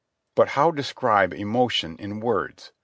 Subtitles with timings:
[0.33, 2.71] But how describe emotion in words?